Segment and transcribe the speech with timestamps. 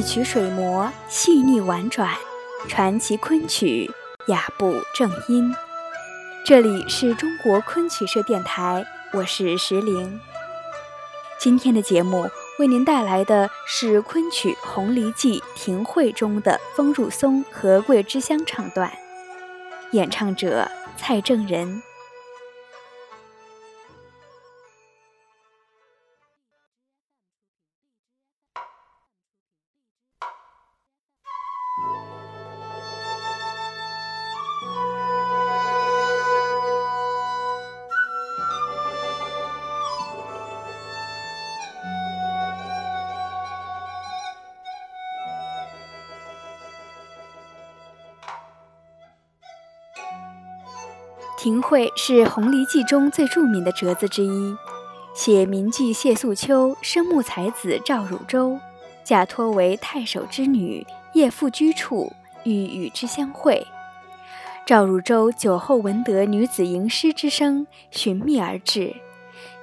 [0.00, 2.16] 一曲水磨，细腻婉转，
[2.66, 3.90] 传奇昆曲，
[4.28, 5.54] 雅步正音。
[6.42, 10.18] 这里是中国昆曲社电台，我是石玲。
[11.38, 18.90] 今天的节目为您带来的是昆曲《红梨记·庭会》中的风入松和桂枝香唱段，
[19.90, 21.82] 演唱者蔡正仁。
[51.42, 54.54] 庭会是《红梨记》中最著名的折子之一，
[55.14, 58.58] 写名妓谢素秋生木才子赵汝州，
[59.02, 62.12] 嫁托为太守之女，夜赴居处，
[62.44, 63.66] 欲与之相会。
[64.66, 68.94] 赵汝州酒后闻得女子吟诗之声，寻觅而至，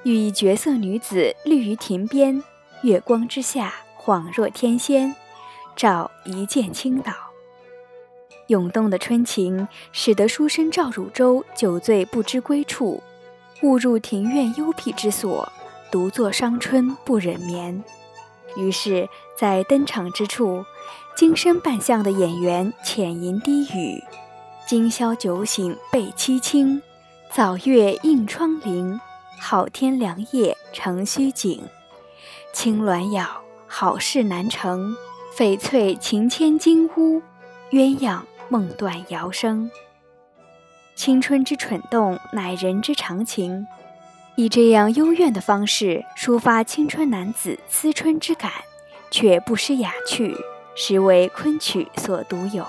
[0.02, 2.42] 欲以绝色女子立于亭边，
[2.82, 5.14] 月光之下，恍若天仙。
[5.76, 7.27] 赵一剑倾倒。
[8.48, 13.02] 涌动的春情，使得书生赵汝州酒醉不知归处，
[13.62, 15.50] 误入庭院幽僻之所，
[15.90, 17.82] 独坐伤春不忍眠。
[18.56, 20.64] 于是，在登场之处，
[21.16, 24.02] 金身扮相的演员浅吟低语
[24.66, 26.82] ：“今宵酒醒被凄清，
[27.32, 28.98] 早月映窗棂。
[29.40, 31.62] 好天良夜成虚景，
[32.52, 34.96] 青鸾咬，好事难成。
[35.36, 37.22] 翡翠情牵金乌，
[37.70, 39.70] 鸳鸯。”梦断瑶声，
[40.94, 43.66] 青春之蠢动乃人之常情。
[44.36, 48.50] 以这样幽怨的方式抒发青春男子思春之感，
[49.10, 50.34] 却不失雅趣，
[50.74, 52.64] 实为昆曲所独有。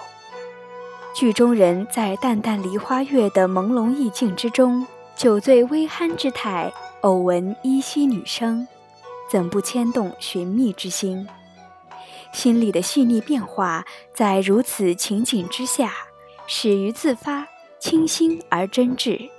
[1.16, 4.86] 剧中人在淡淡梨花月的朦胧意境之中，
[5.16, 8.68] 酒醉微酣之态，偶闻依稀女声，
[9.32, 11.26] 怎不牵动寻觅之心？
[12.32, 15.92] 心里的细腻变化，在如此情景之下，
[16.48, 17.48] 始于自发，
[17.80, 19.30] 清新而真挚。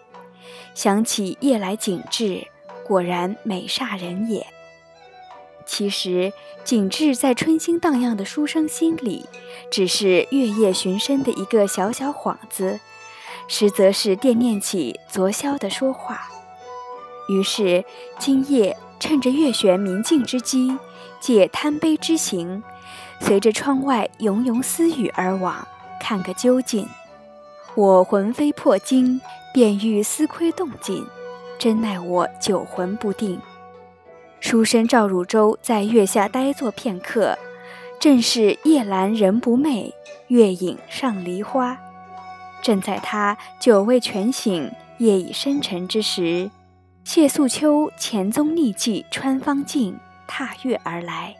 [0.75, 2.47] 想起夜来景致，
[2.85, 4.47] 果然美煞人也。
[5.67, 6.33] 其实，
[6.65, 9.27] 景致在春心荡漾的书生心里，
[9.71, 12.81] 只是月夜寻声的一个小小幌子，
[13.47, 16.29] 实则是惦念起昨宵的说话。
[17.29, 17.85] 于是，
[18.19, 20.77] 今夜趁着月悬明镜之机，
[21.21, 22.63] 借贪杯之行。
[23.21, 25.67] 随着窗外慵慵私语而往，
[26.01, 26.89] 看个究竟。
[27.77, 29.21] 我魂飞魄惊，
[29.55, 31.07] 便欲思窥动静，
[31.59, 33.41] 真奈我酒魂不定。
[34.41, 37.39] 书生赵汝州在月下呆坐片刻，
[38.01, 39.93] 正是夜阑人不寐，
[40.29, 41.79] 月影上梨花。
[42.63, 46.51] 正在他酒未全醒，夜已深沉之时，
[47.05, 51.37] 谢素秋前踪匿迹穿芳径，踏月而来。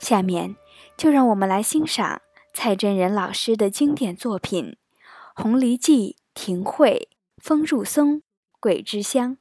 [0.00, 0.56] 下面。
[0.96, 2.20] 就让我们来欣赏
[2.52, 4.76] 蔡真人老师的经典作品
[5.40, 7.08] 《红梨记·庭会》，
[7.42, 8.22] 风入松，
[8.60, 9.38] 桂枝香。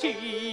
[0.00, 0.47] Chỉ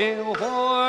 [0.00, 0.79] 鲜花。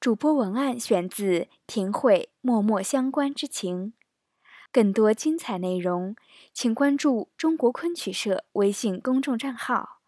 [0.00, 3.92] 主播文案选自庭会默默相关之情。
[4.72, 6.16] 更多精彩内容，
[6.54, 10.00] 请关注中国昆曲社微信公众账号，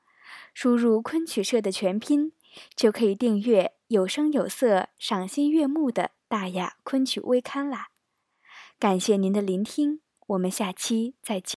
[0.54, 2.32] 输入“昆曲社”的全拼，
[2.74, 7.88] 就可以订阅有声有色、赏心悦目的大雅昆曲微刊啦。
[8.78, 11.50] 感谢您的聆听，我们下期再见。